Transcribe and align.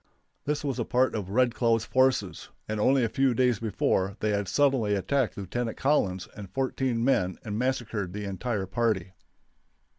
This 0.45 0.63
was 0.63 0.79
a 0.79 0.83
part 0.83 1.13
of 1.13 1.29
Red 1.29 1.53
Cloud's 1.53 1.85
forces, 1.85 2.49
and 2.67 2.79
only 2.79 3.03
a 3.03 3.07
few 3.07 3.35
days 3.35 3.59
before 3.59 4.17
they 4.19 4.31
had 4.31 4.47
suddenly 4.47 4.95
attacked 4.95 5.37
Lieutenant 5.37 5.77
Collins 5.77 6.27
and 6.35 6.49
fourteen 6.49 7.05
men 7.05 7.37
and 7.45 7.55
massacred 7.59 8.11
the 8.11 8.25
entire 8.25 8.65
party. 8.65 9.11